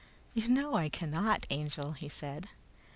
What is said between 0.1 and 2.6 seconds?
"You know I cannot, Angel," he said.